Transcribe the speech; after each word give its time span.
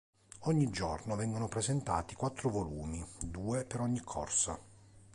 Ogni 0.45 0.67
giorno 0.71 1.15
vengono 1.15 1.47
presentati 1.47 2.15
quattro 2.15 2.49
volumi, 2.49 3.05
due 3.21 3.65
per 3.65 3.81
ogni 3.81 3.99
corsa. 4.01 4.59